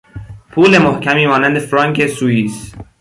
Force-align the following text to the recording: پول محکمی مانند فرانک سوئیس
پول 0.51 0.77
محکمی 0.77 1.27
مانند 1.27 1.59
فرانک 1.59 2.07
سوئیس 2.07 2.73